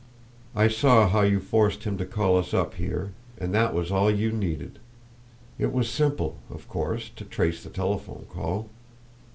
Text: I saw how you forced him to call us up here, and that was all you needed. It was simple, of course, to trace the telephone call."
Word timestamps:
I 0.55 0.67
saw 0.67 1.07
how 1.07 1.21
you 1.21 1.39
forced 1.39 1.83
him 1.83 1.95
to 1.99 2.07
call 2.07 2.35
us 2.35 2.55
up 2.55 2.73
here, 2.73 3.11
and 3.37 3.53
that 3.53 3.71
was 3.71 3.91
all 3.91 4.09
you 4.09 4.31
needed. 4.31 4.79
It 5.59 5.71
was 5.71 5.91
simple, 5.91 6.37
of 6.49 6.67
course, 6.67 7.11
to 7.17 7.23
trace 7.23 7.61
the 7.61 7.69
telephone 7.69 8.25
call." 8.27 8.67